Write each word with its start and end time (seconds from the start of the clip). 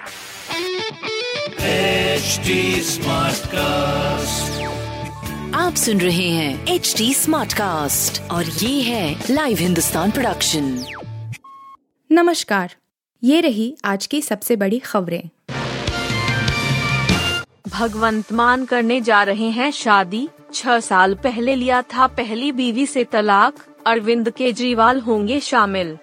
HD 0.00 0.06
Smartcast. 2.84 4.50
आप 5.54 5.74
सुन 5.76 6.00
रहे 6.00 6.28
हैं 6.28 6.66
एच 6.66 6.94
डी 6.98 7.14
स्मार्ट 7.14 7.52
कास्ट 7.52 8.22
और 8.30 8.44
ये 8.44 8.82
है 8.82 9.24
लाइव 9.30 9.58
हिंदुस्तान 9.58 10.10
प्रोडक्शन 10.10 10.84
नमस्कार 12.12 12.74
ये 13.24 13.40
रही 13.40 13.76
आज 13.84 14.06
की 14.06 14.22
सबसे 14.22 14.56
बड़ी 14.56 14.78
खबरें। 14.78 15.22
भगवंत 17.68 18.32
मान 18.32 18.64
करने 18.64 19.00
जा 19.00 19.22
रहे 19.22 19.50
हैं 19.50 19.70
शादी। 19.70 20.28
छह 20.54 20.80
साल 20.80 21.14
पहले 21.14 21.54
लिया 21.54 21.82
था 21.82 22.06
पहली 22.06 22.52
बीवी 22.52 22.86
से 22.86 23.04
तलाक। 23.04 23.54
अरविंद 23.86 24.30
केजरीवाल 24.30 25.00
होंगे 25.00 25.40
शामिल। 25.40 25.98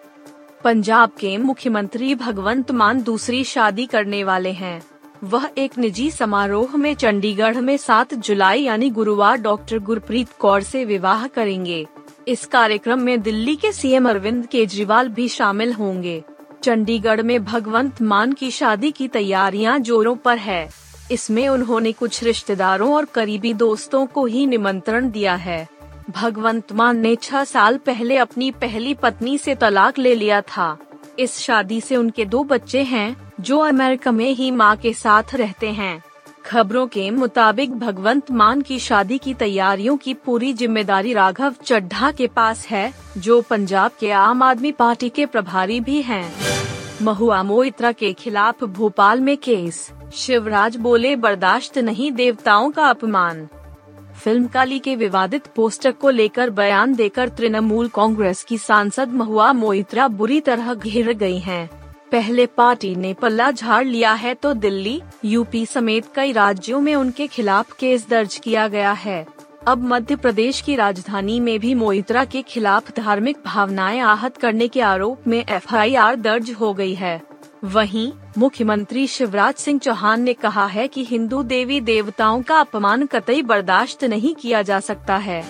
पंजाब 0.63 1.09
के 1.09 1.37
मुख्यमंत्री 1.37 2.15
भगवंत 2.15 2.71
मान 2.71 3.01
दूसरी 3.01 3.43
शादी 3.43 3.85
करने 3.85 4.23
वाले 4.23 4.51
हैं। 4.51 4.81
वह 5.23 5.49
एक 5.57 5.77
निजी 5.77 6.11
समारोह 6.11 6.75
में 6.77 6.93
चंडीगढ़ 6.95 7.57
में 7.57 7.77
7 7.77 8.13
जुलाई 8.13 8.61
यानी 8.61 8.89
गुरुवार 8.89 9.37
डॉक्टर 9.37 9.79
गुरप्रीत 9.79 10.27
कौर 10.39 10.61
से 10.61 10.85
विवाह 10.85 11.27
करेंगे। 11.27 11.85
इस 12.27 12.46
कार्यक्रम 12.46 12.99
में 12.99 13.21
दिल्ली 13.21 13.55
के 13.55 13.71
सीएम 13.71 14.09
अरविंद 14.09 14.46
केजरीवाल 14.46 15.09
भी 15.09 15.27
शामिल 15.27 15.73
होंगे। 15.73 16.23
चंडीगढ़ 16.63 17.21
में 17.21 17.43
भगवंत 17.43 18.01
मान 18.01 18.33
की 18.33 18.51
शादी 18.51 18.91
की 18.91 19.07
तैयारियाँ 19.07 19.79
जोरों 19.79 20.15
पर 20.15 20.37
है। 20.37 20.69
इसमें 21.11 21.47
उन्होंने 21.49 21.91
कुछ 21.91 22.24
रिश्तेदारों 22.24 22.93
और 22.93 23.05
करीबी 23.05 23.54
दोस्तों 23.54 24.05
को 24.05 24.25
ही 24.25 24.46
निमंत्रण 24.46 25.10
दिया 25.10 25.35
है। 25.35 25.68
भगवंत 26.10 26.71
मान 26.71 26.97
ने 26.97 27.16
छह 27.16 27.43
साल 27.43 27.78
पहले 27.78 28.18
अपनी 28.18 28.52
पहली 28.52 28.93
पत्नी 28.93 29.38
से 29.38 29.56
तलाक 29.56 30.00
ले 30.00 30.16
लिया 30.16 30.42
था। 30.42 30.78
इस 31.20 31.38
शादी 31.39 31.82
से 31.82 31.96
उनके 31.96 32.25
दो 32.25 32.44
बच्चे 32.44 32.83
हैं, 32.83 33.31
जो 33.39 33.59
अमेरिका 33.59 34.11
में 34.11 34.30
ही 34.30 34.52
माँ 34.52 34.75
के 34.75 34.94
साथ 34.94 35.36
रहते 35.36 35.72
हैं। 35.72 36.03
खबरों 36.45 36.88
के 36.88 37.11
मुताबिक 37.11 37.73
भगवंत 37.80 38.31
मान 38.31 38.61
की 38.61 38.80
शादी 38.80 39.17
की 39.17 39.33
तैयारियों 39.33 39.97
की 39.97 40.14
पूरी 40.14 40.53
ज़िम्मेदारी 40.53 41.14
राघव 41.14 41.55
चड्ढा 41.64 42.11
के 42.11 42.27
पास 42.27 42.67
है, 42.67 42.94
जो 43.17 43.42
पंजाब 43.42 43.92
के 43.99 44.11
आम 44.11 44.44
आदमी 44.44 44.71
पार्टी 44.71 45.09
के 45.09 45.25
प्रभारी 45.25 45.80
भी 45.80 46.02
हैं। 46.02 46.33
महुआ 47.02 47.44
मोइत्रा 47.44 47.92
के 47.92 48.14
खिलाफ 48.14 48.64
भोपाल 48.64 49.21
में 49.21 49.38
केस। 49.38 49.92
शिवराज 50.14 50.75
बोले, 50.75 51.16
बर्दाश्त 51.16 51.77
नहीं, 51.77 52.11
देवताओं 52.11 52.71
का 52.71 52.86
अपमान। 52.86 53.47
फ़िल्म 54.17 54.47
काली 54.47 54.77
के 54.79 54.95
विवादित 54.95 55.47
पोस्टर 55.55 55.91
को 55.91 56.09
लेकर 56.09 56.49
बयान 56.49 56.93
देकर 56.95 57.29
तृणमूल 57.29 57.87
कांग्रेस 57.87 58.43
की 58.43 58.57
सांसद 58.57 59.13
महुआ 59.13 59.51
मोइत्रा 59.53 60.07
बुरी 60.07 60.39
तरह 60.41 60.73
घिर 60.73 61.11
गई 61.13 61.37
हैं। 61.39 61.69
पहले 62.11 62.45
पार्टी 62.45 62.95
ने 62.95 63.13
पल्ला 63.13 63.51
झाड़ 63.51 63.85
लिया 63.85 64.13
है 64.13 64.33
तो 64.33 64.53
दिल्ली, 64.53 65.01
यूपी 65.25 65.65
समेत 65.65 66.05
कई 66.15 66.31
राज्यों 66.31 66.81
में 66.81 66.93
उनके 66.95 67.27
खिलाफ 67.27 67.71
केस 67.71 68.07
दर्ज 68.09 68.37
किया 68.37 68.67
गया 68.67 68.91
है 68.91 69.25
अब 69.67 69.83
मध्य 69.83 70.15
प्रदेश 70.15 70.61
की 70.61 70.75
राजधानी 70.75 71.39
में 71.39 71.59
भी 71.59 71.73
मोइत्रा 71.73 72.25
के 72.25 72.41
खिलाफ 72.41 72.91
धार्मिक 72.97 73.37
भावनाएँ 73.45 73.99
आहत 74.02 74.37
करने 74.37 74.67
के 74.67 74.81
आरोप 74.81 75.27
में 75.27 75.43
एफआईआर 75.49 76.15
दर्ज 76.15 76.52
हो 76.52 76.73
गई 76.73 76.93
है 76.93 77.21
वहीं 77.63 78.11
मुख्यमंत्री 78.38 79.08
शिवराज 79.08 79.53
सिंह 79.55 79.80
चौहान 79.80 80.22
ने 80.22 80.33
कहा 80.33 80.66
है 80.66 80.88
कि 80.88 81.03
हिंदू 81.03 81.44
देवी 81.44 81.81
देवताओं 81.81 82.41
का 82.41 82.59
अपमान 82.59 83.05
कतई 83.05 83.41
बर्दाश्त 83.41 84.03
नहीं 84.03 84.36
किया 84.36 84.61
जा 84.61 84.80
सकता 84.80 85.17
है। 85.17 85.45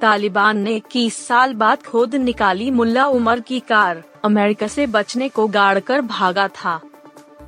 तालिबान 0.00 0.58
ने 0.58 0.74
इक्कीस 0.76 1.26
साल 1.26 1.54
बाद 1.54 1.82
खोद 1.82 2.14
निकाली 2.14 2.70
मुल्ला 2.70 3.06
उमर 3.06 3.40
की 3.40 3.60
कार। 3.60 4.02
अमेरिका 4.24 4.66
से 4.66 4.86
बचने 4.86 5.28
को 5.28 5.46
गाड़ 5.46 5.78
कर 5.78 6.00
भागा 6.00 6.48
था। 6.48 6.80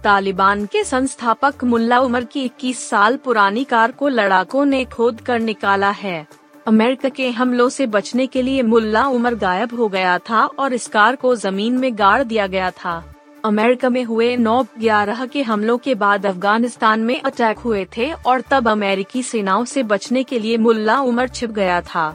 तालिबान 0.05 0.67
के 0.67 0.85
संस्थापक 0.85 1.65
मुल्ला 1.65 2.01
उमर 2.01 2.25
की 2.25 2.45
21 2.45 2.89
साल 2.89 3.17
पुरानी 3.17 3.65
कार 3.65 3.93
को 3.93 4.09
लड़ाकों 4.09 4.65
ने 4.65 4.85
खोद 4.85 5.21
कर 5.21 5.41
निकाला 5.41 5.91
है। 5.91 6.27
अमेरिका 6.67 7.09
के 7.09 7.31
हमलों 7.31 7.69
से 7.69 7.87
बचने 7.87 8.27
के 8.27 8.43
लिए 8.43 8.63
मुल्ला 8.63 9.07
उमर 9.07 9.35
गायब 9.35 9.75
हो 9.75 9.89
गया 9.89 10.19
था 10.19 10.47
और 10.47 10.73
इस 10.73 10.87
कार 10.87 11.17
को 11.17 11.37
ज़मीन 11.37 11.79
में 11.79 11.99
गाड़ 11.99 12.23
दिया 12.23 12.47
गया 12.47 12.71
था। 12.71 13.14
अमेरिका 13.45 13.89
में 13.89 14.03
हुए 14.05 14.37
नौ 14.37 14.63
ग्यारह 14.79 15.25
के 15.27 15.43
हमलों 15.43 15.77
के 15.79 15.95
बाद 15.95 16.27
अफ़गानिस्तान 16.27 17.01
में 17.01 17.21
अटैक 17.21 17.59
हुए 17.59 17.85
थे 17.97 18.11
और 18.13 18.41
तब 18.41 18.69
अमेरिकी 18.69 19.23
सेनाओं 19.23 19.65
से 19.65 19.83
बचने 19.83 20.23
के 20.23 20.39
लिए 20.39 20.59
मुल्ला 20.59 20.99
उमर 21.01 21.29
छिप 21.29 21.51
गया 21.51 21.81
था। 21.81 22.07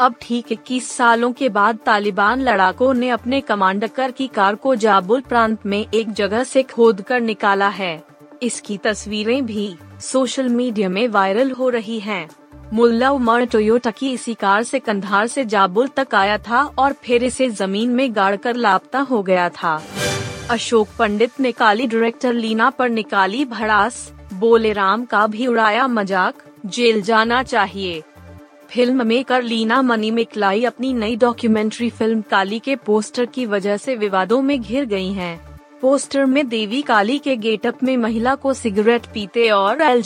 अब 0.00 0.14
ठीक 0.22 0.52
इक्कीस 0.52 0.90
सालों 0.90 1.32
के 1.32 1.48
बाद 1.48 1.78
तालिबान 1.86 2.40
लड़ाकों 2.40 2.92
ने 2.94 3.08
अपने 3.08 3.40
कमांडकर 3.40 4.10
की 4.10 4.26
कार 4.26 4.54
को 4.54 4.74
जाबुल 4.76 5.20
प्रांत 5.20 5.66
में 5.66 5.84
एक 5.94 6.12
जगह 6.12 6.44
से 6.44 6.62
खोद 6.62 7.02
कर 7.02 7.20
निकाला 7.20 7.68
है। 7.68 8.02
इसकी 8.42 8.76
तस्वीरें 8.76 9.46
भी 9.46 9.74
सोशल 10.02 10.48
मीडिया 10.48 10.88
में 10.88 11.06
वायरल 11.08 11.50
हो 11.50 11.68
रही 11.68 12.00
हैं। 12.00 12.28
मुल्ला 12.72 13.10
उमर 13.10 13.44
टोयोटा 13.44 13.90
की 13.90 14.12
इसी 14.12 14.34
कार 14.34 14.62
से 14.62 14.78
कंधार 14.78 15.26
से 15.26 15.44
जाबुल 15.44 15.88
तक 15.88 16.14
आया 16.14 16.38
था 16.40 16.62
और 16.78 16.92
फिर 17.02 17.24
इसे 17.24 17.50
ज़मीन 17.52 17.90
में 17.90 18.14
गाड़कर 18.16 18.56
लापता 18.56 19.00
हो 19.00 19.22
गया 19.22 19.48
था। 19.52 19.80
अशोक 20.50 20.88
पंडित 20.98 21.40
ने 21.40 21.50
काली 21.52 21.86
डायरेक्टर 21.86 22.32
लीना 22.32 22.68
पर 22.70 22.88
निकाली 22.88 23.44
भड़ास। 23.44 24.12
बोले, 24.34 24.72
राम 24.72 25.04
का 25.04 25.26
भी 25.26 25.46
उड़ाया 25.46 25.86
मज़ाक। 25.86 26.42
जेल 26.66 27.00
जाना 27.02 27.42
चाहिए। 27.42 28.00
फ़िल्म 28.70 29.06
मेकर 29.06 29.42
लीना 29.42 29.80
मनी 29.82 30.10
मिकलाई 30.10 30.64
अपनी 30.64 30.92
नई 30.92 31.16
डॉक्यूमेंट्री 31.16 31.88
फ़िल्म 31.90 32.22
काली 32.22 32.58
के 32.58 32.76
पोस्टर 32.76 33.26
की 33.26 33.44
वजह 33.46 33.76
से 33.76 33.96
विवादों 33.96 34.40
में 34.42 34.60
घिर 34.60 34.84
गई 34.84 35.12
हैं। 35.12 35.58
पोस्टर 35.80 36.24
में 36.24 36.48
देवी 36.48 36.80
काली 36.82 37.18
के 37.18 37.36
गेटअप 37.36 37.82
में 37.82 37.96
महिला 37.96 38.34
को 38.34 38.54
सिगरेट 38.54 39.06
पीते 39.06 39.48
और 39.50 39.82
एल 39.82 40.02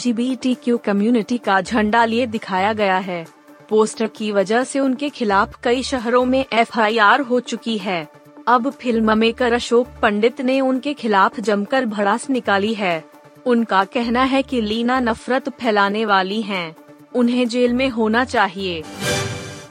कम्युनिटी 0.85 1.37
का 1.37 1.61
झंडा 1.61 2.03
लिए 2.05 2.25
दिखाया 2.25 2.73
गया 2.73 2.97
है। 2.97 3.25
पोस्टर 3.69 4.07
की 4.07 4.31
वजह 4.31 4.63
से 4.63 4.79
उनके 4.79 5.09
खिलाफ 5.09 5.57
कई 5.63 5.83
शहरों 5.83 6.25
में 6.25 6.45
एफआईआर 6.53 7.21
हो 7.21 7.39
चुकी 7.39 7.77
है। 7.77 8.22
अब 8.47 8.69
फ़िल्म 8.71 9.17
मेकर 9.17 9.53
अशोक 9.53 9.87
पंडित 10.01 10.41
ने 10.41 10.59
उनके 10.61 10.93
खिलाफ 10.93 11.39
जमकर 11.39 11.85
भड़ास 11.85 12.29
निकाली 12.29 12.73
है। 12.73 13.03
उनका 13.45 13.83
कहना 13.83 14.23
है 14.23 14.41
कि 14.43 14.61
लीना 14.61 14.99
नफरत 14.99 15.49
फैलाने 15.49 16.05
वाली 16.05 16.41
हैं। 16.41 16.75
उन्हें 17.15 17.47
जेल 17.47 17.73
में 17.73 17.89
होना 17.89 18.25
चाहिए। 18.25 18.83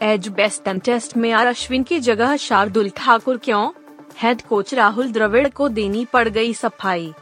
एज 0.02 0.28
बेस्टन 0.28 0.78
टेस्ट 0.78 1.16
में 1.16 1.30
आर 1.32 1.46
अश्विन 1.46 1.82
की 1.82 1.98
जगह 2.00 2.36
शार्दुल 2.36 2.88
ठाकुर 2.88 3.36
क्यों? 3.36 3.70
हेड 4.18 4.42
कोच 4.42 4.74
राहुल 4.74 5.12
द्रविड़ 5.12 5.48
को 5.48 5.68
देनी 5.68 6.04
पड़ 6.04 6.28
गई 6.28 6.54
सफ़ाई। 6.54 7.12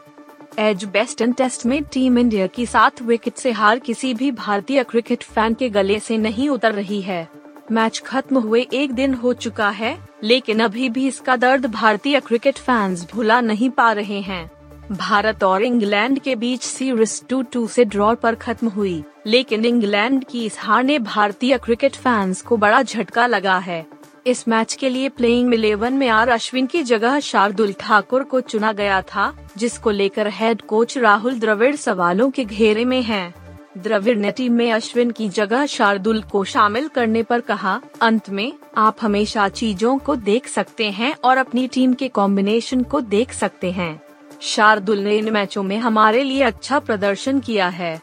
एज 0.58 0.84
बेस्टन 0.84 1.32
टेस्ट 1.32 1.66
में 1.66 1.82
टीम 1.84 2.18
इंडिया 2.18 2.46
की 2.46 2.66
सात 2.66 3.02
विकेट 3.02 3.34
से 3.34 3.52
हार 3.52 3.78
किसी 3.78 4.14
भी 4.14 4.30
भारतीय 4.30 4.84
क्रिकेट 4.84 5.22
फ़ैन 5.22 5.54
के 5.54 5.68
गले 5.68 6.00
से 6.00 6.18
नहीं 6.18 6.48
उतर 6.48 6.72
रही 6.72 7.00
है। 7.00 7.28
मैच 7.72 7.98
खत्म 8.06 8.38
हुए 8.38 8.66
एक 8.72 8.92
दिन 8.92 9.14
हो 9.14 9.32
चुका 9.34 9.68
है, 9.70 9.96
लेकिन 10.22 10.60
अभी 10.60 10.88
भी 10.88 11.06
इसका 11.08 11.36
दर्द 11.36 11.66
भारतीय 11.66 12.20
क्रिकेट 12.20 12.58
फैंस 12.58 13.06
भुला 13.12 13.40
नहीं 13.40 13.70
पा 13.70 13.90
रहे 13.92 14.20
हैं 14.20 14.50
भारत 14.92 15.44
और 15.44 15.62
इंग्लैंड 15.62 16.18
के 16.18 16.34
बीच 16.36 16.62
सीरीज़ 16.62 17.20
टू 17.28 17.42
टू 17.42 17.66
से 17.66 17.84
ड्रॉ 17.84 18.14
पर 18.14 18.34
खत्म 18.34 18.68
हुई, 18.68 19.02
लेकिन 19.26 19.64
इंग्लैंड 19.64 20.24
की 20.24 20.44
इस 20.46 20.58
हार 20.58 20.84
ने 20.84 20.98
भारतीय 20.98 21.58
क्रिकेट 21.58 21.96
फैंस 21.96 22.42
को 22.42 22.56
बड़ा 22.56 22.82
झटका 22.82 23.26
लगा 23.26 23.58
है 23.58 23.84
इस 24.26 24.46
मैच 24.48 24.74
के 24.74 24.88
लिए 24.88 25.08
प्लेइंग 25.08 25.54
इलेवन 25.54 25.92
में 25.92 26.08
आर 26.08 26.28
अश्विन 26.28 26.66
की 26.66 26.82
जगह 26.82 27.18
शार्दुल 27.20 27.72
ठाकुर 27.72 28.22
को 28.22 28.40
चुना 28.40 28.72
गया 28.72 29.00
था, 29.02 29.32
जिसको 29.56 29.90
लेकर 29.90 30.28
हेड 30.28 30.62
कोच 30.62 30.96
राहुल 30.98 31.38
द्रविड़ 31.40 31.74
सवालों 31.76 32.30
के 32.30 32.44
घेरे 32.44 32.84
में 32.84 33.00
हैं। 33.02 33.34
द्रविड़ 33.78 34.16
ने 34.18 34.30
टीम 34.30 34.52
में 34.52 34.72
अश्विन 34.72 35.10
की 35.10 35.28
जगह 35.28 35.66
शार्दुल 35.66 36.22
को 36.22 36.44
शामिल 36.44 36.88
करने 36.88 37.22
पर 37.22 37.40
कहा, 37.40 37.80
अंत 38.00 38.30
में, 38.30 38.52
आप 38.76 38.96
हमेशा 39.00 39.48
चीज़ों 39.48 39.98
को 39.98 40.16
देख 40.16 40.46
सकते 40.46 40.90
हैं 40.90 41.14
और 41.24 41.36
अपनी 41.36 41.68
टीम 41.68 41.92
के 41.94 42.08
कॉम्बिनेशन 42.08 42.82
को 42.82 43.00
देख 43.00 43.32
सकते 43.32 43.70
हैं। 43.70 44.00
शार्दुल 44.40 44.98
ने 44.98 45.16
इन 45.18 45.32
मैचों 45.32 45.62
में 45.62 45.78
हमारे 45.78 46.24
लिए 46.24 46.42
अच्छा 46.42 46.78
प्रदर्शन 46.78 47.40
किया 47.40 47.68
है। 47.68 48.00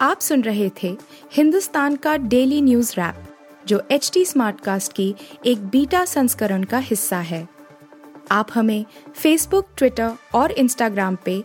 आप 0.00 0.20
सुन 0.20 0.42
रहे 0.42 0.70
थे 0.82 0.96
हिंदुस्तान 1.32 1.96
का 1.96 2.16
डेली 2.16 2.60
न्यूज़ 2.62 2.92
रैप, 2.92 3.14
जो 3.66 3.82
एच 3.90 4.10
टी 4.14 4.24
स्मार्ट 4.24 4.60
कास्ट 4.60 4.92
की 4.92 5.14
एक 5.46 5.66
बीटा 5.66 6.04
संस्करण 6.04 6.64
का 6.64 6.78
हिस्सा 6.78 7.18
है। 7.18 7.48
आप 8.30 8.48
हमें 8.54 8.84
फेसबुक 9.14 9.66
ट्विटर 9.76 10.12
और 10.34 10.52
इंस्टाग्राम 10.52 11.16
पे 11.24 11.44